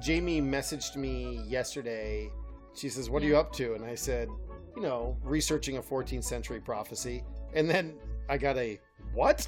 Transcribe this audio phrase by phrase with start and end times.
[0.00, 2.30] Jamie messaged me yesterday.
[2.74, 3.74] She says, What are you up to?
[3.74, 4.28] And I said,
[4.76, 7.22] You know, researching a 14th century prophecy.
[7.54, 7.94] And then
[8.28, 8.80] I got a,
[9.12, 9.46] What?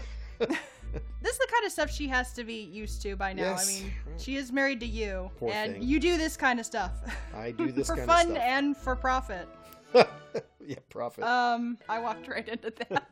[1.23, 3.43] This is the kind of stuff she has to be used to by now.
[3.43, 3.67] Yes.
[3.67, 5.81] I mean, she is married to you, Poor and thing.
[5.81, 6.91] you do this kind of stuff
[7.35, 8.43] I do this for kind fun of stuff.
[8.45, 9.47] and for profit.
[9.95, 11.23] yeah, profit.
[11.23, 13.09] Um, I walked right into that.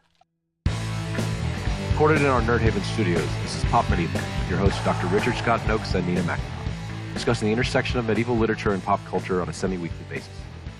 [2.01, 5.05] Recorded in our Nerd Haven studios, this is Pop Medieval, with your hosts Dr.
[5.05, 9.39] Richard Scott Noakes and Nina McNamara, discussing the intersection of medieval literature and pop culture
[9.39, 10.33] on a semi-weekly basis.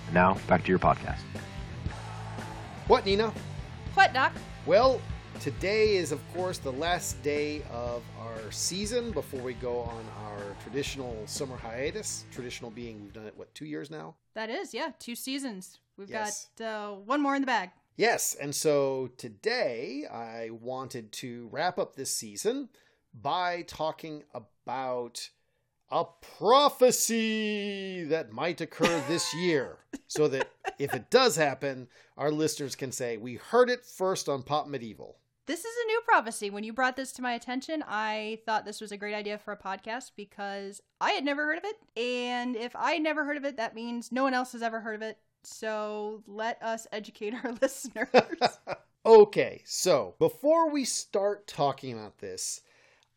[0.08, 1.20] And now, back to your podcast.
[2.88, 3.32] what, Nina?
[3.94, 4.34] what, Doc?
[4.66, 5.00] Well,
[5.40, 10.40] today is, of course, the last day of our season before we go on our
[10.64, 12.26] traditional summer hiatus.
[12.32, 14.16] Traditional being we've done it, what, two years now?
[14.34, 15.82] That is, yeah, two seasons.
[15.98, 16.50] We've Yes.
[16.58, 17.70] got uh, one more in the bag.
[18.02, 22.70] Yes, and so today I wanted to wrap up this season
[23.14, 25.30] by talking about
[25.92, 26.06] a
[26.40, 29.78] prophecy that might occur this year.
[30.08, 30.50] so that
[30.80, 35.18] if it does happen, our listeners can say, We heard it first on Pop Medieval.
[35.46, 36.50] This is a new prophecy.
[36.50, 39.52] When you brought this to my attention, I thought this was a great idea for
[39.52, 41.76] a podcast because I had never heard of it.
[42.02, 44.80] And if I had never heard of it, that means no one else has ever
[44.80, 45.20] heard of it.
[45.44, 48.08] So let us educate our listeners.
[49.06, 52.62] okay, so before we start talking about this,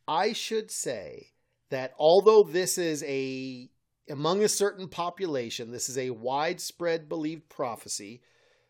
[0.07, 1.29] I should say
[1.71, 3.71] that although this is a
[4.09, 8.23] among a certain population, this is a widespread believed prophecy.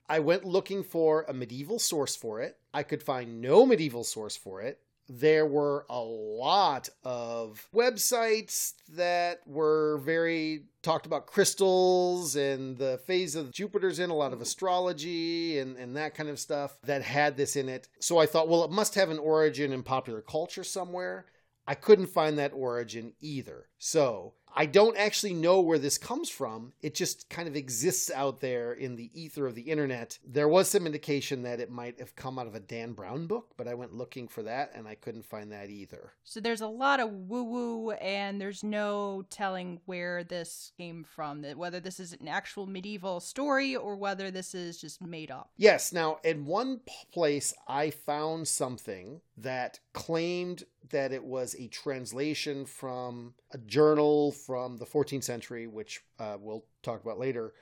[0.08, 2.58] I went looking for a medieval source for it.
[2.72, 4.80] I could find no medieval source for it.
[5.08, 13.34] There were a lot of websites that were very talked about crystals and the phase
[13.34, 17.36] of Jupiter's in, a lot of astrology and, and that kind of stuff that had
[17.36, 17.88] this in it.
[18.00, 21.26] So I thought, well, it must have an origin in popular culture somewhere.
[21.66, 23.68] I couldn't find that origin either.
[23.78, 26.72] So I don't actually know where this comes from.
[26.80, 30.18] It just kind of exists out there in the ether of the internet.
[30.24, 33.54] There was some indication that it might have come out of a Dan Brown book,
[33.56, 36.12] but I went looking for that and I couldn't find that either.
[36.22, 41.42] so there's a lot of woo woo, and there's no telling where this came from.
[41.42, 45.50] That Whether this is an actual medieval story or whether this is just made up.
[45.56, 46.80] Yes, now in one
[47.12, 54.78] place I found something that claimed that it was a translation from a journal from
[54.78, 57.54] the 14th century, which uh, we'll talk about later,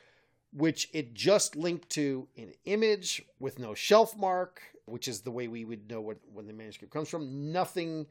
[0.53, 5.49] which it just linked to an image with no shelf mark, which is the way
[5.49, 7.53] we would know what, when the manuscript comes from.
[7.53, 8.07] Nothing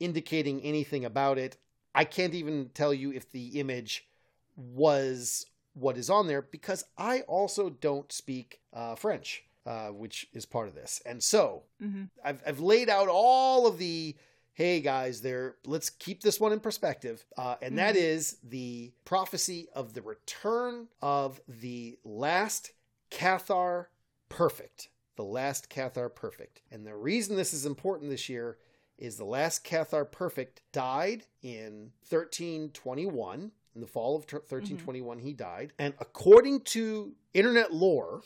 [0.00, 1.56] indicating anything about it.
[1.94, 4.08] I can't even tell you if the image
[4.56, 10.44] was what is on there because I also don't speak uh, French, uh, which is
[10.44, 11.00] part of this.
[11.06, 14.16] And so hmm I've, I've laid out all of the
[14.54, 17.24] hey guys there let's keep this one in perspective.
[17.36, 17.98] Uh, and that Mhm.
[18.02, 22.72] is the prophecy of the return of the last
[23.10, 23.86] cathar
[24.28, 24.88] perfect.
[25.16, 26.62] The last cathar perfect.
[26.70, 28.58] And the reason this is important this year
[28.98, 35.72] is the last cathar perfect died in 1321 in the fall of 1321 he died.
[35.78, 38.22] And according to internet lore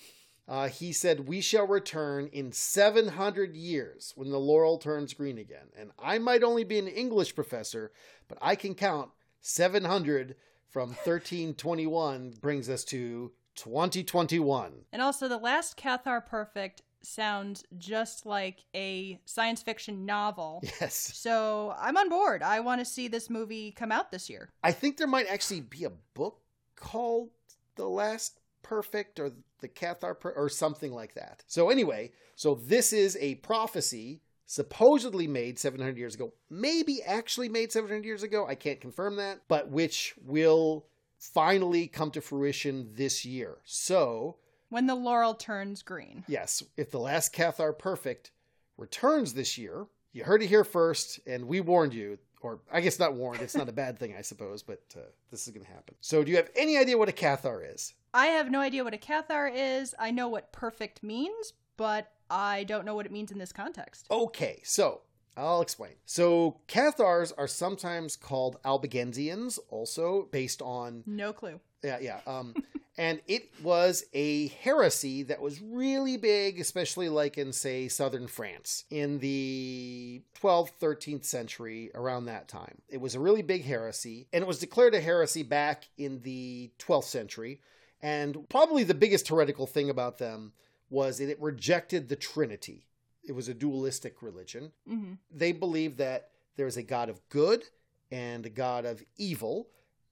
[0.49, 5.69] uh, he said, We shall return in 700 years when the laurel turns green again.
[5.77, 7.93] And I might only be an English professor,
[8.29, 10.37] but I can count 700
[10.69, 14.73] from 1321 brings us to 2021.
[14.93, 20.63] And also, the last Cathar Perfect sounds just like a science fiction novel.
[20.81, 20.95] Yes.
[21.15, 22.43] So I'm on board.
[22.43, 24.51] I want to see this movie come out this year.
[24.63, 26.41] I think there might actually be a book
[26.75, 27.31] called
[27.77, 31.45] The Last Perfect or The Cathar or something like that.
[31.47, 37.73] So, anyway, so this is a prophecy supposedly made 700 years ago, maybe actually made
[37.73, 38.47] 700 years ago.
[38.47, 40.87] I can't confirm that, but which will
[41.19, 43.57] finally come to fruition this year.
[43.65, 44.37] So,
[44.69, 46.25] When the laurel turns green.
[46.29, 48.31] yes, if The Last Cathar Perfect
[48.77, 52.19] returns this year, you heard it here first, and we warned you.
[52.43, 53.41] Or I guess not warned.
[53.43, 55.95] It's not a bad thing, I suppose, but uh, this is going to happen.
[56.01, 57.95] So, do you have any idea what a cathar is?
[58.15, 59.95] I have no idea what a Cathar is.
[59.99, 64.07] I know what perfect means, but I don't know what it means in this context.
[64.11, 65.03] Okay, so
[65.37, 65.93] I'll explain.
[66.07, 71.61] So, cathars are sometimes called Albigensians, also based on No clue.
[71.83, 72.21] yeah, yeah.
[72.27, 72.55] Um,
[72.99, 78.85] and it was a heresy that was really big, especially like in, say, southern France
[78.91, 82.79] in the 12th, 13th century, around that time.
[82.89, 86.71] It was a really big heresy, and it was declared a heresy back in the
[86.79, 87.61] 12th century.
[88.03, 90.53] And probably the biggest heretical thing about them
[90.91, 92.87] was that it rejected the Trinity.
[93.25, 97.65] It was a dualistic religion hmm they believed that there's a God of good
[98.11, 99.69] and a god of evil,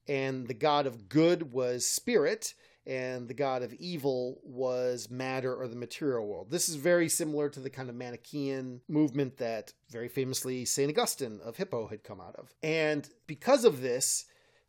[0.08, 2.54] and the god of good was spirit,
[2.86, 6.50] and the god of evil was matter or the material world.
[6.50, 10.90] This is very similar to the kind of Manichaean movement that very famously St.
[10.90, 12.52] Augustine of Hippo had come out of.
[12.62, 14.26] And because of this,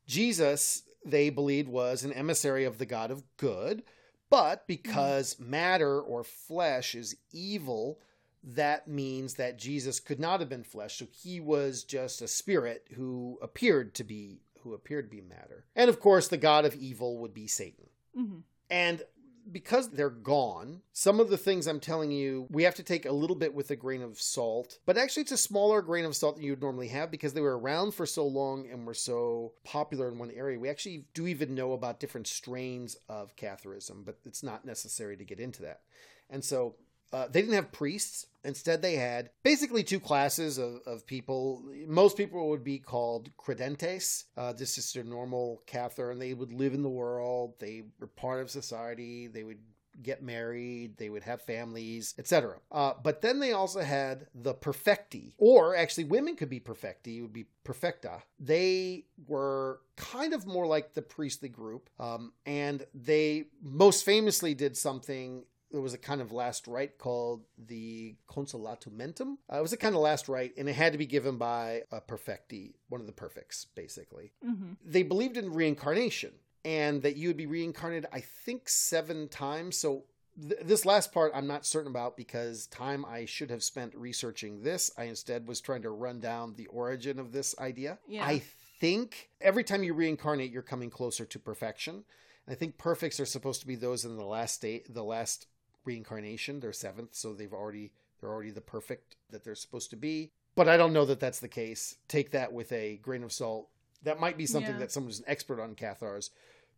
[0.07, 3.83] Jesus, they believed, was an emissary of the god of good,
[4.29, 7.99] but because matter or flesh is evil,
[8.43, 10.99] that means that Jesus could not have been flesh.
[10.99, 15.65] So he was just a spirit who appeared to be who appeared to be matter.
[15.75, 17.85] And of course, the god of evil would be Satan.
[18.15, 18.39] Hmm
[18.69, 19.03] And
[19.51, 23.11] because they're gone, some of the things I'm telling you, we have to take a
[23.11, 24.79] little bit with a grain of salt.
[24.87, 27.41] But actually, it's a smaller grain of salt than you would normally have because they
[27.41, 30.57] were around for so long and were so popular in one area.
[30.57, 35.23] We actually do even know about different strains of Catharism, but it's not necessary to
[35.23, 35.81] get into that.
[36.29, 36.75] And so
[37.13, 38.25] uh, they didn't have priests.
[38.45, 41.63] Instead, they had basically two classes of, of people.
[41.87, 44.25] Most people would be called credentes.
[44.37, 47.55] Uh, this is their normal Cathar, and they would live in the world.
[47.59, 49.27] They were part of society.
[49.27, 49.59] They would
[50.01, 50.97] get married.
[50.97, 52.57] They would have families, etc.
[52.71, 57.17] Uh, but then they also had the perfecti, or actually, women could be perfecti.
[57.17, 58.23] It would be perfecta.
[58.39, 64.75] They were kind of more like the priestly group, um, and they most famously did
[64.77, 69.37] something there was a kind of last rite called the consolatumentum.
[69.51, 71.81] Uh, it was a kind of last rite, and it had to be given by
[71.91, 74.31] a perfecti, one of the perfects, basically.
[74.43, 76.31] hmm They believed in reincarnation
[76.63, 79.77] and that you would be reincarnated, I think, seven times.
[79.77, 80.05] So
[80.41, 84.61] th- this last part I'm not certain about because time I should have spent researching
[84.61, 84.91] this.
[84.97, 87.99] I instead was trying to run down the origin of this idea.
[88.07, 88.25] Yeah.
[88.25, 88.41] I
[88.79, 92.03] think every time you reincarnate, you're coming closer to perfection.
[92.47, 95.47] I think perfects are supposed to be those in the last state, the last
[95.85, 96.59] reincarnation.
[96.59, 100.31] They're seventh, so they've already they're already the perfect that they're supposed to be.
[100.55, 101.97] But I don't know that that's the case.
[102.07, 103.67] Take that with a grain of salt.
[104.03, 104.79] That might be something Yeah.
[104.79, 106.31] that someone who's an expert on Cathars.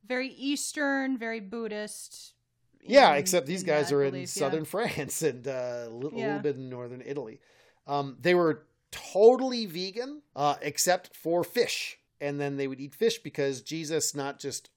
[0.07, 2.33] Very Eastern, very Buddhist.
[2.81, 4.39] Yeah, in- except these guys are in belief, yeah.
[4.39, 7.39] southern France and uh, a little, little bit in northern Italy.
[7.86, 12.00] Um, they were totally vegan, uh, except for fish.
[12.19, 14.69] And then they would eat fish because Jesus not just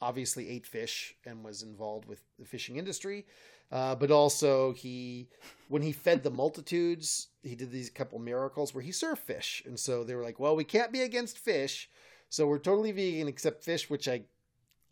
[0.00, 3.26] obviously ate fish and was involved with the fishing industry,
[3.72, 5.28] uh, but also he,
[5.68, 9.62] when he fed the multitudes, he did these couple miracles where he served fish.
[9.66, 11.88] And so they were like, well, we can't be against fish.
[12.28, 14.22] So we're totally vegan except fish, which I,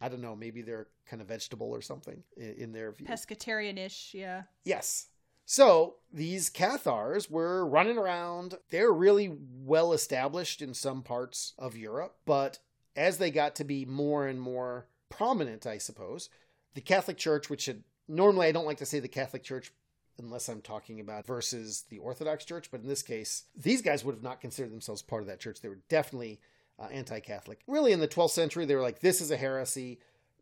[0.00, 3.06] I don't know, maybe they're kind of vegetable or something in, in their view.
[3.06, 4.42] Pescatarian-ish, yeah.
[4.64, 5.06] Yes.
[5.44, 8.58] So these Cathars were running around.
[8.70, 9.34] They're really
[9.64, 12.58] well established in some parts of Europe, but
[12.94, 16.28] as they got to be more and more prominent, I suppose,
[16.74, 19.72] the Catholic Church, which had normally I don't like to say the Catholic Church
[20.18, 24.16] unless I'm talking about versus the Orthodox Church, but in this case, these guys would
[24.16, 25.60] have not considered themselves part of that church.
[25.60, 26.40] They were definitely
[26.78, 27.60] uh, anti Catholic.
[27.66, 30.00] Really, in the 12th century, they were like, this is a heresy,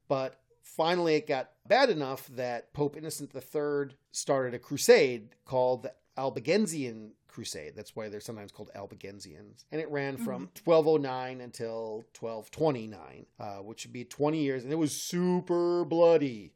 [0.09, 5.93] but finally it got bad enough that Pope Innocent III started a crusade called the
[6.17, 7.75] Albigensian Crusade.
[7.77, 9.65] That's why they're sometimes called Albigensians.
[9.71, 14.65] And it ran from 1209 until 1229, uh, which would be 20 years.
[14.65, 16.53] And it was super bloody.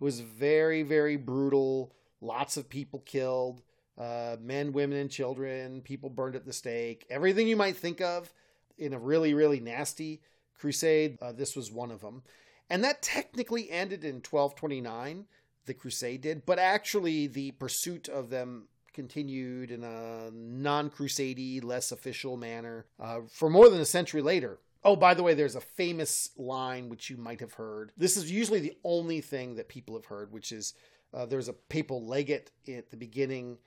[0.00, 1.92] It was very, very brutal.
[2.20, 3.62] Lots of people killed
[3.98, 5.82] uh, men, women, and children.
[5.82, 7.06] People burned at the stake.
[7.10, 8.32] Everything you might think of
[8.78, 10.22] in a really, really nasty
[10.58, 11.18] crusade.
[11.20, 12.22] Uh, this was one of them.
[12.70, 15.26] And that technically ended in 1229,
[15.66, 21.92] the crusade did, but actually the pursuit of them continued in a non crusady, less
[21.92, 24.58] official manner uh, for more than a century later.
[24.82, 27.92] Oh, by the way, there's a famous line which you might have heard.
[27.96, 30.74] This is usually the only thing that people have heard, which is
[31.12, 33.58] uh, there's a papal legate at the beginning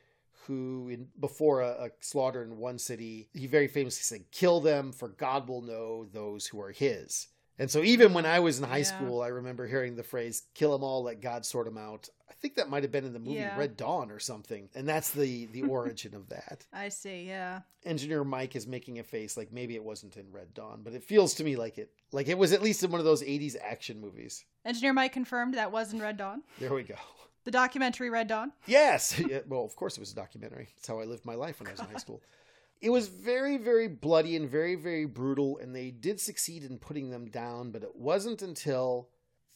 [0.47, 4.91] who, in, before a, a slaughter in one city, he very famously said, Kill them,
[4.91, 7.27] for God will know those who are his.
[7.59, 8.83] And so, even when I was in high Yeah.
[8.83, 12.09] school, I remember hearing the phrase, kill them all, let God sort them out.
[12.29, 13.57] I think that might have been in the movie Yeah.
[13.57, 14.69] Red Dawn or something.
[14.75, 16.65] And that's the, the origin of that.
[16.73, 17.61] I see, yeah.
[17.85, 21.03] Engineer Mike is making a face like maybe it wasn't in Red Dawn, but it
[21.03, 23.55] feels to me like it like it was at least in one of those 80s
[23.61, 24.43] action movies.
[24.65, 26.41] Engineer Mike confirmed that was in Red Dawn.
[26.59, 26.95] There we go.
[27.45, 28.51] The documentary Red Dawn.
[28.65, 29.19] Yes.
[29.29, 30.69] Yeah, well, of course it was a documentary.
[30.77, 32.21] It's how I lived my life when I was in high school.
[32.83, 37.11] It was very, very bloody and very, very brutal, and they did succeed in putting
[37.11, 39.07] them down, but it wasn't until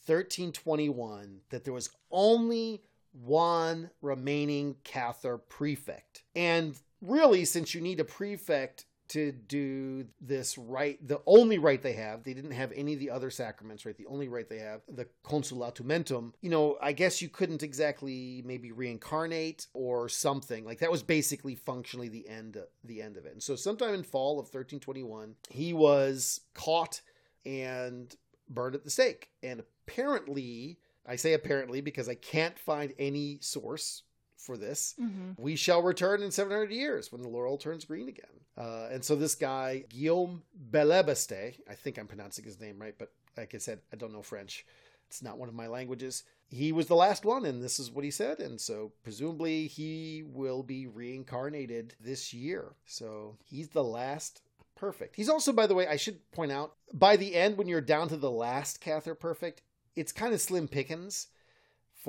[0.06, 2.82] 1321 that there was only
[3.12, 6.22] one remaining Cathar prefect.
[6.34, 11.94] And really, since you need a prefect to do this rite, the only rite they
[11.94, 12.24] have.
[12.24, 13.96] They didn't have any of the other sacraments, right?
[13.96, 16.32] The only rite they have, the consolatumentum.
[16.40, 20.64] You know, I guess you couldn't exactly maybe reincarnate or something.
[20.64, 23.32] Like that was basically functionally the end the end of it.
[23.32, 27.00] And so sometime in fall of 1321, he was caught
[27.46, 28.14] and
[28.48, 29.30] burned at the stake.
[29.42, 34.02] And apparently, I say apparently because I can't find any source
[34.38, 34.94] for this.
[35.00, 35.42] Mm-hmm.
[35.42, 38.26] We shall return in 700 years when the laurel turns green again.
[38.56, 43.12] Uh, and so this guy, Guillaume Bélibaste, I think I'm pronouncing his name right, but
[43.36, 44.64] like I said, I don't know French.
[45.08, 46.24] It's not one of my languages.
[46.48, 48.40] He was the last one, and this is what he said.
[48.40, 52.72] And so presumably he will be reincarnated this year.
[52.86, 54.42] So he's the last
[54.76, 55.16] perfect.
[55.16, 58.08] He's also, by the way, I should point out, by the end, when you're down
[58.08, 59.62] to the last Cathar perfect,
[59.96, 61.28] it's kind of slim pickings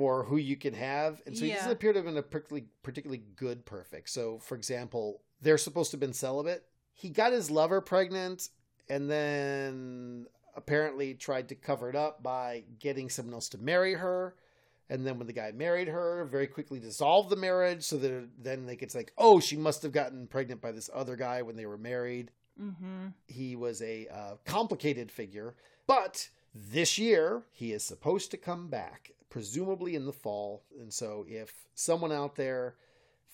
[0.00, 1.20] for who you can have.
[1.26, 4.08] And so he doesn't appear to have been a particularly, particularly good perfect.
[4.08, 6.64] So, for example, they're supposed to have been celibate.
[6.94, 8.48] He got his lover pregnant
[8.88, 10.26] and then
[10.56, 14.36] apparently tried to cover it up by getting someone else to marry her.
[14.88, 18.64] And then when the guy married her, very quickly dissolved the marriage so that then
[18.64, 21.56] they could say, like, oh, she must have gotten pregnant by this other guy when
[21.56, 22.30] they were married
[22.60, 23.08] Mm-hmm.
[23.26, 25.54] he was a uh, complicated figure.
[25.86, 30.64] But this year, he is supposed to come back, presumably in the fall.
[30.78, 32.76] And so, if someone out there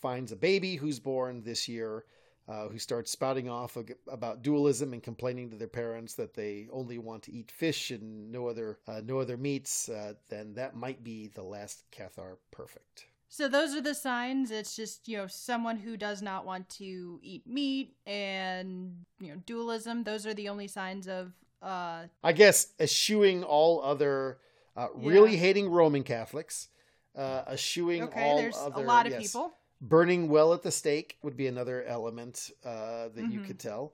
[0.01, 2.05] finds a baby who's born this year,
[2.49, 3.77] uh, who starts spouting off
[4.09, 8.31] about dualism and complaining to their parents that they only want to eat fish and
[8.31, 13.07] no other uh, no other meats, uh, then that might be the last Cathar perfect.
[13.29, 14.51] So those are the signs.
[14.53, 19.43] It's just, you know, someone who does not want to eat meat and, you know,
[19.45, 20.05] dualism.
[20.05, 24.39] Those are the only signs of uh I guess eschewing all other,
[24.77, 26.69] uh, really hating Roman Catholics,
[27.17, 29.23] uh, eschewing okay, all there's other, a lot of yes.
[29.23, 29.53] people.
[29.81, 33.47] Burning well at the stake would be another element uh, that you Mhm.
[33.47, 33.93] could tell.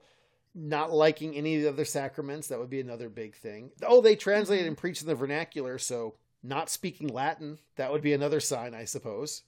[0.55, 3.71] Not liking any of the other sacraments, that would be another big thing.
[3.81, 4.69] Oh, they translated Mhm.
[4.69, 8.85] and preach in the vernacular, so not speaking Latin, that would be another sign, I
[8.85, 9.43] suppose.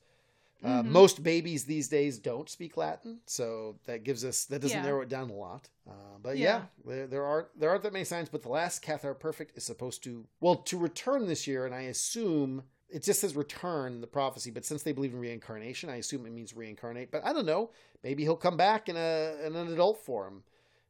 [0.64, 0.86] Uh, Mhm.
[0.86, 4.84] most babies these days don't speak Latin, so that gives us that doesn't Yeah.
[4.86, 5.70] narrow it down a lot.
[5.88, 6.44] Uh, but Yeah.
[6.44, 8.30] yeah, there, there are there aren't that many signs.
[8.30, 11.82] But the last Cathar Perfect is supposed to well to return this year, and I
[11.84, 14.50] assume it just says return the prophecy.
[14.50, 17.12] But since they believe in reincarnation, I assume it means reincarnate.
[17.12, 17.72] But I don't know.
[18.02, 20.46] Maybe he'll come back in a in an adult form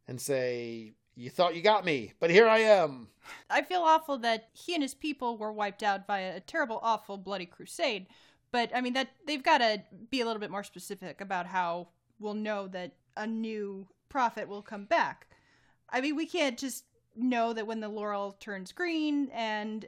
[0.08, 3.10] and say, "You thought you got me, but here I am."
[3.50, 7.18] I feel awful that he and his people were wiped out by a terrible, awful,
[7.18, 8.06] bloody crusade.
[8.56, 11.90] But I mean that they've got to be a little bit more specific about how
[12.20, 15.28] we'll know that a new prophet will come back.
[15.90, 16.86] I mean, we can't just
[17.18, 19.86] know that when the laurel turns green and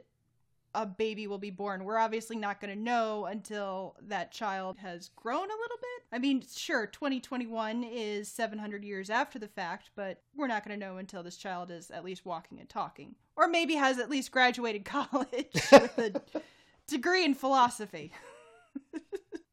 [0.74, 1.82] a baby will be born.
[1.82, 6.04] We're obviously not going to know until that child has grown a little bit.
[6.12, 10.86] I mean, sure, 2021 is 700 years after the fact, but we're not going to
[10.86, 13.14] know until this child is at least walking and talking.
[13.34, 16.42] Or maybe has at least graduated college with a
[16.86, 18.12] degree in philosophy.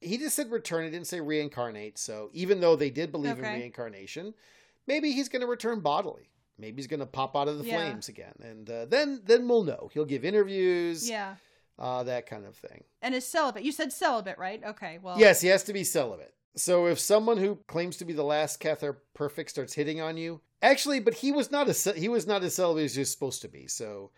[0.02, 0.86] He just said return.
[0.86, 1.98] He didn't say reincarnate.
[1.98, 4.34] So even though they did believe in reincarnation,
[4.88, 6.30] maybe he's going to return bodily.
[6.58, 7.76] Maybe he's going to pop out of the Yeah.
[7.76, 9.90] flames again, and uh, then then we'll know.
[9.94, 11.36] He'll give interviews, Yeah.
[11.78, 12.86] uh, that kind of thing.
[13.02, 13.64] And is celibate.
[13.64, 14.64] You said celibate, right?
[14.64, 15.20] Okay, well.
[15.20, 16.34] Yes, he has to be celibate.
[16.56, 20.40] So if someone who claims to be the last Cathar perfect starts hitting on you,
[20.62, 23.42] actually, but he was not a he was not as celibate as he was supposed
[23.42, 23.68] to be.
[23.68, 24.12] So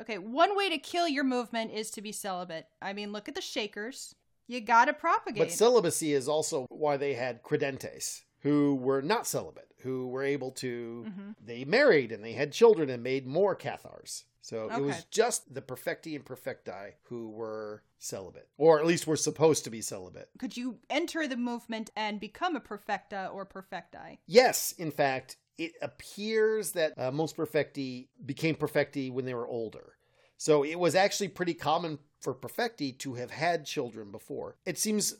[0.00, 2.66] Okay, one way to kill your movement is to be celibate.
[2.80, 4.14] I mean, look at the Shakers.
[4.46, 5.38] You gotta propagate.
[5.38, 10.50] But celibacy is also why they had credentes, who were not celibate, who were able
[10.52, 11.34] to, Mhm.
[11.40, 14.24] they married and they had children and made more Cathars.
[14.42, 19.16] So it was just the perfecti and perfecti who were celibate, or at least were
[19.16, 20.28] supposed to be celibate.
[20.38, 24.18] Could you enter the movement and become a perfecta or perfecti?
[24.26, 29.96] Yes, in fact, it appears that uh, most perfecti became perfecti when they were older.
[30.36, 34.56] So it was actually pretty common for perfecti to have had children before.
[34.64, 35.14] It seems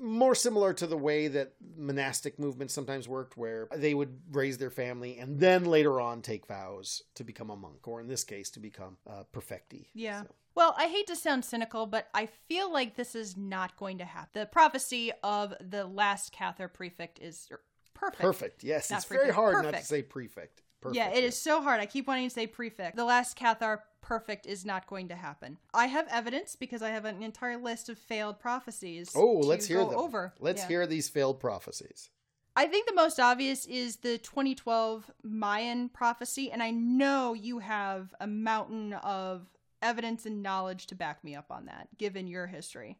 [0.00, 4.70] more similar to the way that monastic movements sometimes worked, where they would raise their
[4.70, 8.50] family and then later on take vows to become a monk, or in this case,
[8.50, 9.86] to become uh, perfecti.
[9.94, 10.22] Yeah.
[10.22, 13.98] So- Well, I hate to sound cynical, but I feel like this is not going
[13.98, 14.30] to happen.
[14.40, 17.60] The prophecy of the last Cathar prefect is er,
[17.94, 18.20] perfect.
[18.22, 18.64] perfect.
[18.64, 20.62] Yes, Not it's very prefect, hard not to say prefect.
[20.82, 20.96] Perfect.
[20.96, 21.80] yeah, it is so hard.
[21.80, 22.96] I keep wanting to say prefect.
[22.96, 25.58] The last Cathar perfect is not going to happen.
[25.74, 29.10] I have evidence because I have an entire list of failed prophecies.
[29.16, 29.98] Oh, let's hear them.
[29.98, 30.32] Over.
[30.38, 30.68] Let's Yeah.
[30.68, 32.10] hear these failed prophecies.
[32.54, 38.14] I think the most obvious is the 2012 Mayan prophecy, and I know you have
[38.20, 39.48] a mountain of
[39.82, 42.98] evidence and knowledge to back me up on that, given your history.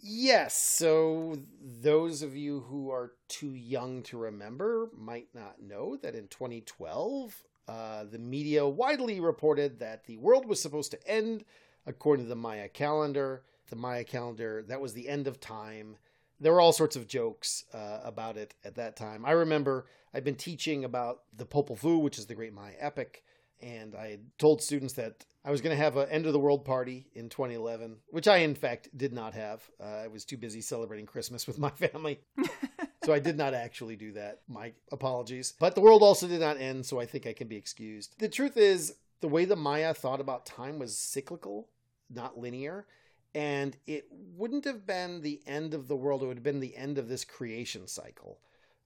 [0.00, 6.14] Yes, so those of you who are too young to remember might not know that
[6.14, 11.44] in 2012, uh, the media widely reported that the world was supposed to end
[11.86, 13.42] according to the Maya calendar.
[13.68, 15.96] The Maya calendar, that was the end of time.
[16.40, 19.26] There were all sorts of jokes uh, about it at that time.
[19.26, 23.22] I remember I'd been teaching about the Popol Vuh, which is the Great Maya Epic,
[23.60, 26.64] and I told students that I was going to have an end of the world
[26.64, 29.68] party in 2011, which I in fact did not have.
[29.80, 32.20] Uh, I was too busy celebrating Christmas with my family.
[33.04, 34.40] so I did not actually do that.
[34.48, 35.54] My apologies.
[35.58, 38.14] But the world also did not end, so I think I can be excused.
[38.18, 41.68] The truth is, the way the Maya thought about time was cyclical,
[42.10, 42.86] not linear.
[43.34, 46.76] And it wouldn't have been the end of the world, it would have been the
[46.76, 48.40] end of this creation cycle.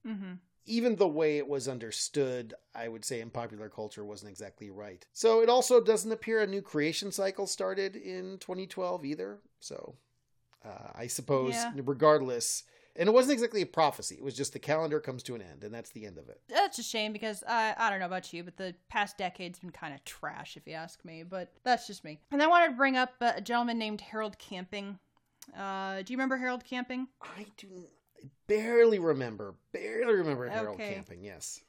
[0.07, 0.33] Mm-hmm
[0.67, 5.05] even the way it was understood, I would say in popular culture wasn't exactly right.
[5.13, 9.39] So it also doesn't appear a new creation cycle started in 2012 either.
[9.61, 9.97] So
[10.65, 11.73] uh, I suppose, Yeah.
[11.85, 12.65] regardless,
[12.97, 14.17] and it wasn't exactly a prophecy.
[14.17, 16.41] It was just the calendar comes to an end, and that's the end of it.
[16.49, 19.71] That's a shame because I I don't know about you, but the past decade's been
[19.71, 21.23] kind of trash, if you ask me.
[21.23, 22.21] But that's just me.
[22.31, 24.99] And I wanted to bring up uh, a gentleman named Harold Camping.
[25.57, 27.09] Uh, do you remember Harold Camping?
[27.21, 27.67] I do
[28.23, 30.95] I barely remember, barely remember Harold Okay.
[30.95, 31.25] Camping.
[31.25, 31.61] Yes.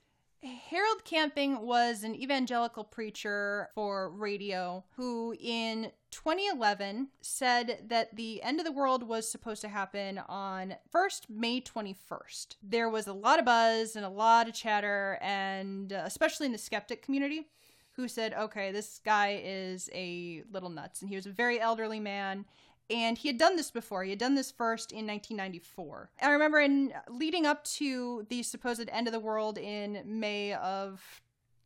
[0.44, 8.60] Harold Camping was an evangelical preacher for radio who in 2011 said that the end
[8.60, 12.58] of the world was supposed to happen on 1st May 21st.
[12.62, 16.52] There was a lot of buzz and a lot of chatter and uh, especially in
[16.52, 17.48] the skeptic community
[17.96, 22.00] who said, "Okay, this guy is a little nuts." And he was a very elderly
[22.00, 22.46] man
[22.90, 24.04] and he had done this before.
[24.04, 26.10] He had done this first in 1994.
[26.22, 31.02] I remember in leading up to the supposed end of the world in May of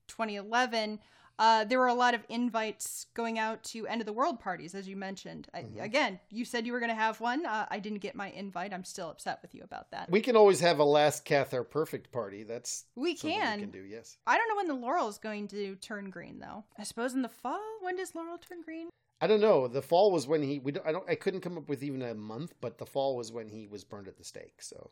[0.07, 0.99] 2011,
[1.39, 4.73] uh, there were a lot of invites going out to end of the world parties,
[4.73, 5.47] as you mentioned.
[5.53, 5.83] I, Mhm.
[5.83, 7.45] Again, you said you were going to have one.
[7.45, 8.73] Uh, I didn't get my invite.
[8.73, 10.09] I'm still upset with you about that.
[10.09, 12.41] We can always have a last Cathar perfect party.
[12.43, 13.57] That's We can.
[13.59, 13.83] we can do.
[13.83, 14.17] Yes.
[14.25, 16.63] I don't know when the laurel is going to turn green, though.
[16.77, 17.61] I suppose in the fall.
[17.81, 18.89] When does laurel turn green?
[19.19, 19.67] I don't know.
[19.67, 20.59] The fall was when he.
[20.59, 21.09] We don't, I don't.
[21.09, 23.83] I couldn't come up with even a month, but the fall was when he was
[23.83, 24.61] burned at the stake.
[24.61, 24.91] So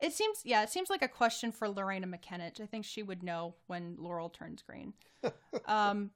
[0.00, 2.60] It seems, yeah, it seems like a question for Loreena McKennitt.
[2.60, 4.92] I think she would know when Laurel turns green.
[5.66, 6.10] um,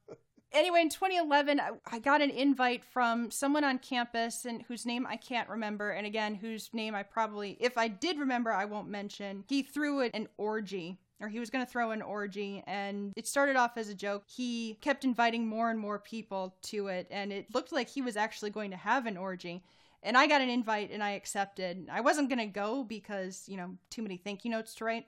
[0.53, 5.07] anyway, in 2011, I, I got an invite from someone on campus and whose name
[5.07, 8.89] I can't remember, and again, whose name I probably, if I did remember, I won't
[8.89, 9.45] mention.
[9.49, 10.99] He threw it an orgy.
[11.21, 14.25] Or he was going to throw an orgy, and it started off as a joke.
[14.27, 18.17] He kept inviting more and more people to it, and it looked like he was
[18.17, 19.63] actually going to have an orgy
[20.03, 21.89] and I got an invite and I accepted.
[21.91, 25.07] I wasn't gonna go because you know too many thank you notes to write.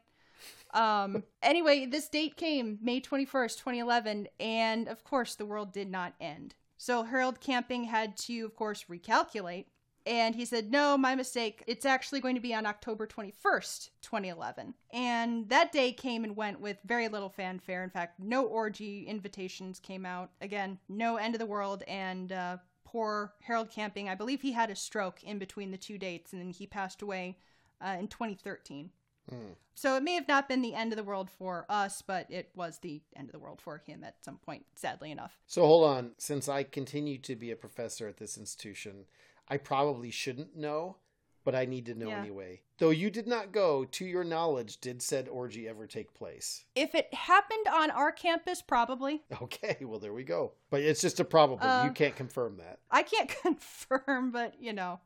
[0.74, 1.22] Um.
[1.42, 5.90] anyway, this date came May twenty first, twenty eleven, and of course the world did
[5.90, 6.54] not end.
[6.76, 9.66] So Harold Camping had to, of course, recalculate.
[10.04, 11.62] And he said, No, my mistake.
[11.66, 14.74] It's actually going to be on October 21st, 2011.
[14.92, 17.84] And that day came and went with very little fanfare.
[17.84, 20.30] In fact, no orgy invitations came out.
[20.40, 21.82] Again, no end of the world.
[21.86, 25.98] And uh, poor Harold Camping, I believe he had a stroke in between the two
[25.98, 27.38] dates, and then he passed away
[27.80, 28.90] uh, in 2013.
[29.30, 29.36] hmm.
[29.74, 32.50] So it may have not been the end of the world for us, but it
[32.54, 35.38] was the end of the world for him at some point, sadly enough.
[35.46, 36.10] So hold on.
[36.18, 39.06] Since I continue to be a professor at this institution,
[39.48, 40.96] I probably shouldn't know,
[41.44, 42.20] but I need to know Yeah.
[42.20, 42.62] anyway.
[42.78, 46.64] Though you did not go, to your knowledge, did said orgy ever take place?
[46.74, 49.22] If it happened on our campus, probably.
[49.42, 50.52] Okay, well there we go.
[50.70, 51.64] But it's just a probable.
[51.66, 52.80] Uh, you can't confirm that.
[52.90, 54.98] I can't confirm, but you know,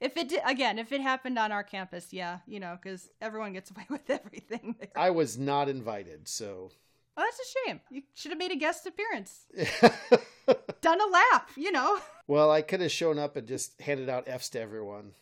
[0.00, 3.52] if it did, again, if it happened on our campus, yeah, you know, because everyone
[3.54, 4.74] gets away with everything.
[4.78, 4.88] There.
[4.96, 6.70] I was not invited, so
[7.16, 7.80] Oh, that's a shame.
[7.90, 9.44] You should have made a guest appearance,
[10.80, 11.98] done a lap, you know.
[12.26, 15.12] Well, I could have shown up and just handed out Fs to everyone.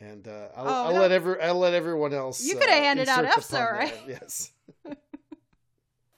[0.00, 1.00] And uh, I'll, Oh, I'll no.
[1.00, 2.44] let every I'll let everyone else.
[2.44, 3.92] You could have uh, handed out Fs, all right.
[4.06, 4.18] there.
[4.22, 4.52] Yes.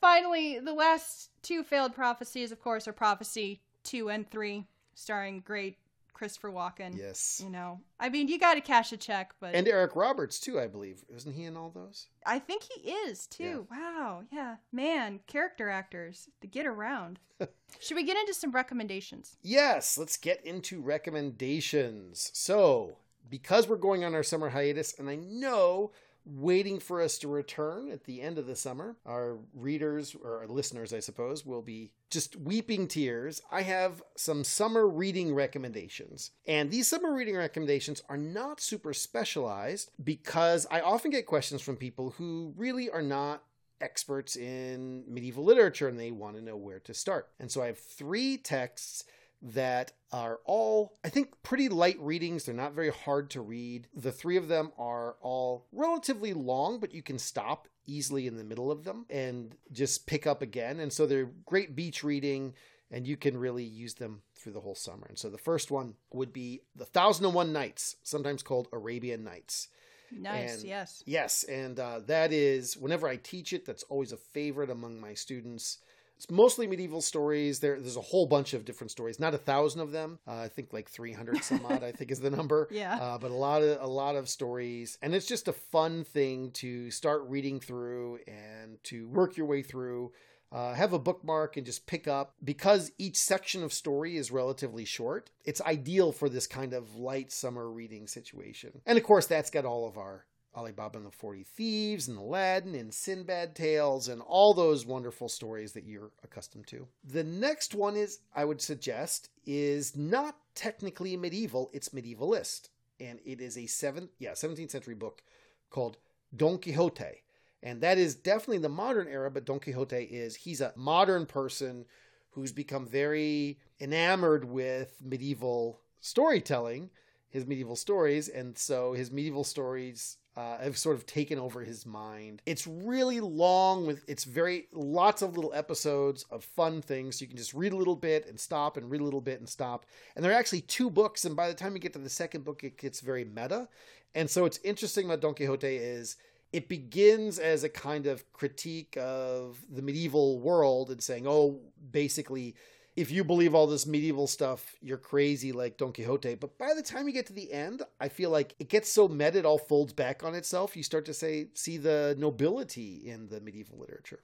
[0.01, 5.77] Finally, the last two failed prophecies, of course, are prophecy two and three, starring great
[6.13, 6.97] Christopher Walken.
[6.97, 7.41] Yes.
[7.43, 10.59] You know, I mean, you got to cash a check, but And Eric Roberts too,
[10.61, 11.05] I believe.
[11.15, 12.07] Isn't he in all those?
[12.27, 13.67] I think he is too.
[13.71, 17.19] Wow, yeah, man, character actors to get around.
[17.81, 19.37] Should we get into some recommendations?
[19.43, 22.31] Yes, let's get into recommendations.
[22.35, 22.97] So,
[23.29, 25.93] because we're going on our summer hiatus, and I know
[26.25, 30.47] waiting for us to return at the end of the summer, our readers or our
[30.47, 33.43] listeners, I suppose, will be just weeping tears.
[33.51, 36.33] I have some summer reading recommendations.
[36.47, 41.77] And these summer reading recommendations are not super specialized because I often get questions from
[41.77, 43.43] people who really are not
[43.81, 47.29] experts in medieval literature and they want to know where to start.
[47.39, 49.05] And so I have three texts
[49.43, 52.45] that are all, I think, pretty light readings.
[52.45, 53.89] They're not very hard to read.
[53.95, 58.45] The three of them are all relatively long, but you can stop easily in the
[58.45, 60.81] middle of them and just pick up again.
[60.81, 62.55] And so they're great beach reading,
[62.91, 65.07] and you can really use them through the whole summer.
[65.09, 69.25] And so the first one would be The Thousand and One Nights, sometimes called Arabian
[69.25, 69.69] Nights.
[70.13, 71.03] Nice, And- yes.
[71.07, 75.15] Yes, and uh, that is whenever I teach it, that's always a favorite among my
[75.15, 75.79] students.
[76.21, 77.61] It's mostly medieval stories.
[77.61, 79.19] There, there's a whole bunch of different stories.
[79.19, 80.19] Not a thousand of them.
[80.29, 81.83] Uh, I think like 300 some odd.
[81.83, 82.69] I think is the number.
[82.81, 82.97] Yeah.
[82.97, 86.51] Uh, but a lot of a lot of stories, and it's just a fun thing
[86.53, 90.13] to start reading through and to work your way through.
[90.53, 94.85] Uh, have a bookmark and just pick up because each section of story is relatively
[94.85, 95.31] short.
[95.45, 98.83] It's ideal for this kind of light summer reading situation.
[98.85, 102.19] And of course, that's got all of our Ali Baba and the 40 Thieves and
[102.19, 106.89] Aladdin and Sinbad tales and all those wonderful stories that you're accustomed to.
[107.05, 112.69] The next one is, I would suggest, is not technically medieval, it's medievalist.
[112.99, 115.23] And it is a seventh, yeah, 17th century book
[115.71, 115.99] called
[116.37, 117.23] Don Quixote.
[117.63, 121.85] And that is definitely the modern era, but Don Quixote is, he's a modern person
[122.31, 126.91] who's become very enamored with medieval storytelling,
[127.29, 128.29] his medieval stories.
[128.29, 132.41] And so his medieval stories uh, have sort of taken over his mind.
[132.47, 137.19] It's really long with it's very lots of little episodes of fun things.
[137.19, 139.41] So You can just read a little bit and stop and read a little bit
[139.41, 139.87] and stop.
[140.15, 142.45] And there are actually two books, and by the time you get to the second
[142.45, 143.69] book, it gets very meta.
[144.15, 146.17] And so it's interesting about Don Quixote is
[146.53, 151.61] it begins as a kind of critique of the medieval world and saying, oh,
[151.93, 152.57] basically,
[153.01, 156.35] if you believe all this medieval stuff, you're crazy like Don Quixote.
[156.35, 159.09] But by the time you get to the end, I feel like it gets so
[159.09, 160.77] meta, it all folds back on itself.
[160.77, 164.21] You start to say, see the nobility in the medieval literature.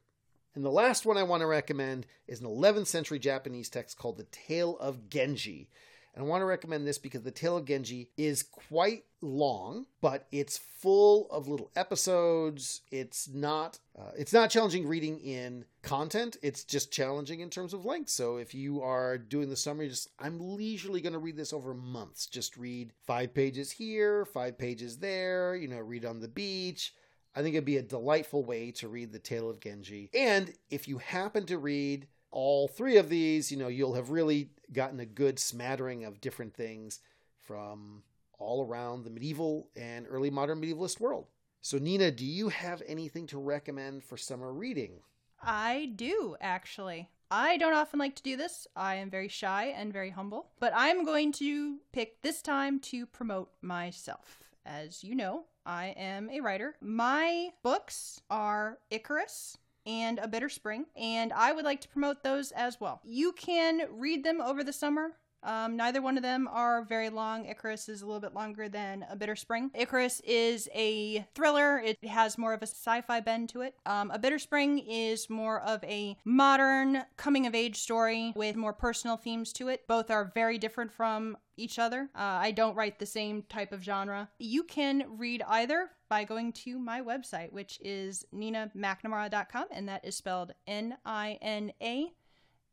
[0.54, 4.18] And the last one I want to recommend is an 11th century Japanese text called
[4.18, 5.70] The Tale of Genji.
[6.16, 10.26] And I want to recommend this because The Tale of Genji is quite long, but
[10.32, 12.80] it's full of little episodes.
[12.90, 16.38] It's not uh, it's not challenging reading in content.
[16.42, 18.08] It's just challenging in terms of length.
[18.08, 21.74] So if you are doing the summary, just I'm leisurely going to read this over
[21.74, 22.26] months.
[22.26, 25.54] Just read five pages here, five pages there.
[25.54, 26.94] You know, read on the beach.
[27.34, 30.08] I think it'd be a delightful way to read The Tale of Genji.
[30.14, 34.50] And if you happen to read all three of these, you know, you'll have really
[34.72, 37.00] gotten a good smattering of different things
[37.44, 38.02] from
[38.38, 41.26] all around the medieval and early modern medievalist world.
[41.60, 45.00] So, Nina, do you have anything to recommend for summer reading?
[45.42, 47.08] I do, actually.
[47.30, 48.68] I don't often like to do this.
[48.76, 53.04] I am very shy and very humble, but I'm going to pick this time to
[53.06, 54.44] promote myself.
[54.64, 56.76] As you know, I am a writer.
[56.80, 62.50] My books are Icarus and A Bitter Spring, and I would like to promote those
[62.52, 63.00] as well.
[63.04, 65.12] You can read them over the summer.
[65.46, 67.46] Um, neither one of them are very long.
[67.46, 69.70] Icarus is a little bit longer than A Bitter Spring.
[69.74, 71.78] Icarus is a thriller.
[71.78, 73.76] It has more of a sci-fi bend to it.
[73.86, 79.52] Um, a Bitter Spring is more of a modern coming-of-age story with more personal themes
[79.54, 79.86] to it.
[79.86, 82.10] Both are very different from each other.
[82.14, 84.28] Uh, I don't write the same type of genre.
[84.38, 90.16] You can read either by going to my website, which is ninamcnamara.com, and that is
[90.16, 92.12] spelled N I N A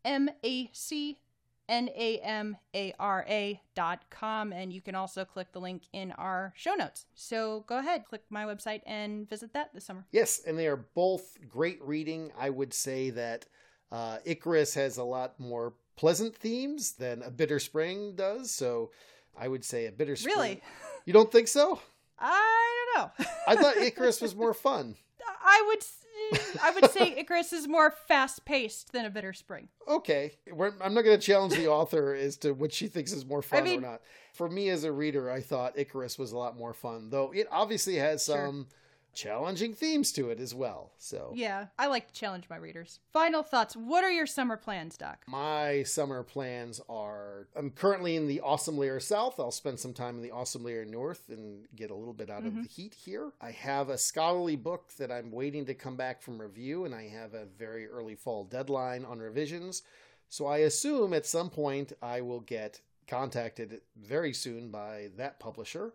[0.05, 1.19] M A C
[1.69, 4.51] N A M A R A dot com.
[4.51, 7.05] And you can also click the link in our show notes.
[7.15, 10.05] So go ahead, click my website and visit that this summer.
[10.11, 12.31] Yes, and they are both great reading.
[12.37, 13.45] I would say that
[13.91, 18.51] uh, Icarus has a lot more pleasant themes than A Bitter Spring does.
[18.51, 18.91] So
[19.37, 20.35] I would say A Bitter Spring.
[20.35, 20.61] Really?
[21.05, 21.79] You don't think so?
[22.19, 23.25] I don't know.
[23.47, 24.95] I thought Icarus was more fun.
[25.43, 25.83] I would.
[26.61, 29.67] I would say Icarus is more fast paced than a bitter spring.
[29.87, 33.25] Okay, We're, I'm not going to challenge the author as to what she thinks is
[33.25, 34.01] more fun mean- or not.
[34.33, 37.47] For me as a reader, I thought Icarus was a lot more fun, though it
[37.51, 38.47] obviously has Sure.
[39.13, 40.91] Challenging themes to it as well.
[40.97, 42.99] So Yeah, I like to challenge my readers.
[43.11, 43.75] Final thoughts.
[43.75, 45.23] What are your summer plans, Doc?
[45.27, 49.39] my summer plans are I'm currently in the awesome layer south.
[49.39, 52.45] I'll spend some time in the awesome layer north and get a little bit out
[52.45, 52.63] of Mhm.
[52.63, 53.31] the heat here.
[53.39, 57.07] I have a scholarly book that I'm waiting to come back from review, and I
[57.09, 59.83] have a very early fall deadline on revisions.
[60.29, 65.93] So I assume at some point I will get contacted very soon by that publisher.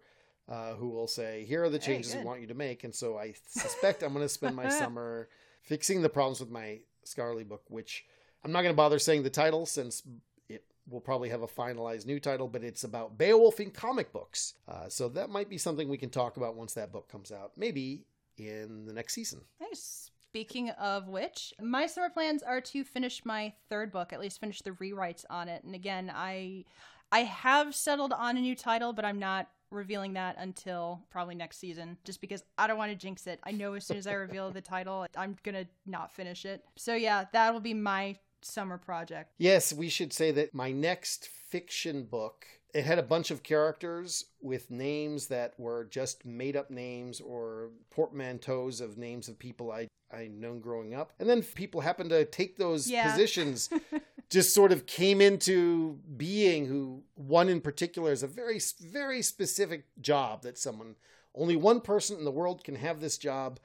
[0.49, 2.27] Uh, who will say, Here are the Hey, changes we good.
[2.27, 2.83] want you to make.
[2.85, 5.29] And so I suspect I'm going to spend my summer
[5.63, 8.07] fixing the problems with my scholarly book, which
[8.43, 10.03] I'm not going to bother saying the title since
[10.49, 14.55] it will probably have a finalized new title, but it's about Beowulf in comic books.
[14.67, 17.53] Uh, so that might be something we can talk about once that book comes out,
[17.59, 18.07] maybe
[18.39, 19.41] in the next season.
[19.61, 20.11] Nice.
[20.31, 24.63] Speaking of which, my summer plans are to finish my third book, at least finish
[24.63, 25.63] the rewrites on it.
[25.65, 26.65] And again, I
[27.11, 31.59] I have settled on a new title, but I'm not revealing that until probably next
[31.59, 33.41] season just because I don't want to jinx it.
[33.45, 36.65] I know as soon as I reveal the title, I'm going to not finish it.
[36.77, 39.35] So yeah, that'll be my summer project.
[39.39, 44.25] Yes, we should say that my next fiction book it had a bunch of characters
[44.41, 49.89] with names that were just made up names or portmanteaus of names of people I
[50.11, 51.13] I known growing up.
[51.19, 53.03] And then people happened to take those Yeah.
[53.11, 53.69] positions
[54.31, 59.85] just sort of came into being who one in particular is a very very specific
[60.01, 60.97] job that someone
[61.35, 63.61] only one person in the world can have this job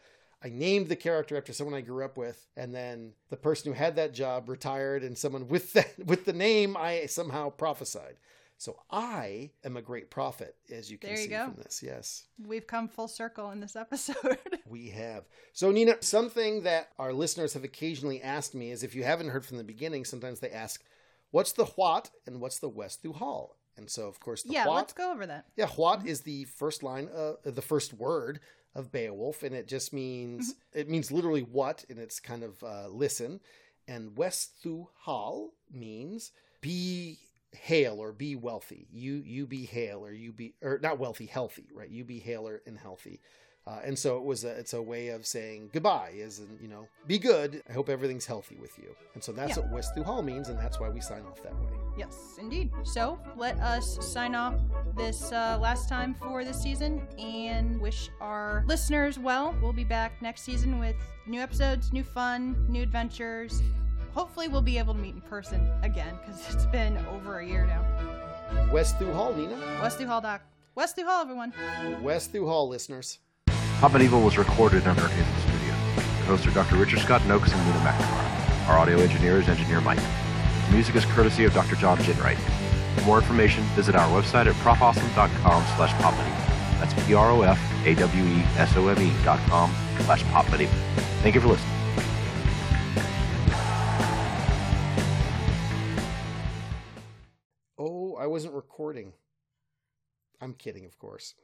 [0.46, 3.78] I named the character after someone I grew up with, and then the person who
[3.78, 8.18] had that job retired, and someone with that with the name I somehow prophesied.
[8.64, 11.48] So I am a great prophet, as you can you see go.
[11.48, 11.84] from this.
[11.84, 14.38] Yes, We've come full circle in this episode.
[14.70, 15.26] we have.
[15.52, 19.46] So Nina, something that our listeners have occasionally asked me is if you haven't heard
[19.46, 20.82] from the beginning, sometimes they ask,
[21.32, 24.66] "What's the what and what's the West through Hall?" And so, of course, the yeah,
[24.66, 25.44] what let's go over that.
[25.58, 28.40] yeah, what is the first line, uh, the first word
[28.76, 32.88] of Beowulf, and it just means it means literally what, and it's kind of uh,
[32.88, 33.42] listen.
[33.90, 37.18] And Westhu Hall means be
[37.54, 38.88] hail or be wealthy.
[38.92, 41.90] You you be hail or you be or not wealthy, healthy, right?
[41.90, 43.20] You be hailer and healthy.
[43.66, 46.68] Uh, and so it was a, it's a way of saying goodbye, is in, you
[46.68, 47.64] know, be good.
[47.70, 48.94] I hope everything's healthy with you.
[49.14, 49.64] And so that's Yeah.
[49.64, 51.72] what Westhu Hall means, and that's why we sign off that way.
[51.98, 52.72] Yes, indeed.
[52.84, 54.56] So let us sign off
[54.98, 59.56] this uh, last time for this season and wish our listeners well.
[59.62, 63.62] We'll be back next season with new episodes, new fun, new adventures.
[64.14, 67.66] Hopefully, we'll be able to meet in person again because it's been over a year
[67.66, 67.84] now.
[68.72, 69.56] Westhu Hall, Nina.
[69.82, 70.42] Westy Hall Doc.
[70.76, 71.52] Westy Hall, everyone.
[72.02, 73.20] Westhu Hall, listeners.
[73.80, 75.68] Pop Medieval was recorded under Hazel studio.
[75.68, 76.78] Your hosts are Dr.
[76.78, 78.68] Richard Scott Noakes and Nina McNamara.
[78.70, 80.00] Our audio engineer is Engineer Mike.
[80.00, 81.76] The music is courtesy of Dr.
[81.76, 82.38] John Jinwright.
[83.00, 86.80] For more information, visit our website at profawesome.com slash popmedieval.
[86.80, 87.54] That's P-R-O-F-A-W-E-S-O-M-E
[89.26, 89.74] dot com
[90.06, 90.70] slash popmedieval.
[91.22, 91.83] Thank you for listening.
[98.34, 99.14] wasn't recording.
[100.42, 101.36] I'm kidding, of course.